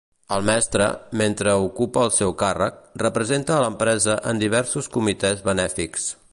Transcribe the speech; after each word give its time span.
El 0.35 0.45
mestre, 0.49 0.85
mentre 1.21 1.53
ocupa 1.65 2.05
el 2.09 2.13
seu 2.15 2.33
càrrec, 2.41 2.81
representa 3.05 3.55
a 3.57 3.61
l'empresa 3.67 4.19
en 4.33 4.43
diversos 4.47 4.91
comitès 4.97 5.49
benèfics. 5.51 6.13